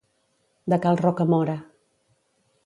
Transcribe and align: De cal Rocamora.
De 0.73 0.79
cal 0.85 0.97
Rocamora. 1.01 1.55